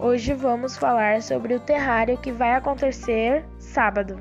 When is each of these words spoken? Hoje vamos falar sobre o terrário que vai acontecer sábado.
Hoje 0.00 0.32
vamos 0.32 0.76
falar 0.76 1.20
sobre 1.20 1.54
o 1.54 1.60
terrário 1.60 2.16
que 2.18 2.30
vai 2.30 2.54
acontecer 2.54 3.44
sábado. 3.58 4.16